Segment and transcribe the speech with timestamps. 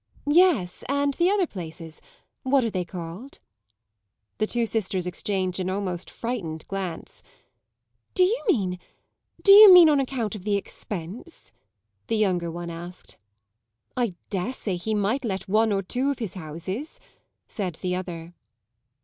[0.25, 2.01] "Yes, and the other places;
[2.41, 3.37] what are they called?"
[4.39, 7.21] The two sisters exchanged an almost frightened glance.
[8.15, 8.79] "Do you mean
[9.43, 11.51] do you mean on account of the expense?"
[12.07, 13.17] the younger one asked.
[13.95, 16.99] "I dare say he might let one or two of his houses,"
[17.47, 18.33] said the other.